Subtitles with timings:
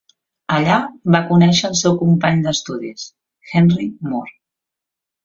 [0.59, 0.77] Allà
[1.15, 3.05] va conèixer el seu company d'estudis
[3.53, 4.35] Henry Moore.